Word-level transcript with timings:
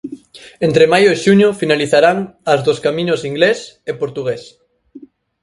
Entre 0.67 0.85
maio 0.93 1.09
e 1.13 1.19
xuño 1.23 1.49
finalizarán 1.61 2.17
as 2.53 2.59
dos 2.67 2.81
camiños 2.85 3.21
Inglés 3.31 3.59
e 3.89 3.91
Portugués. 4.01 4.41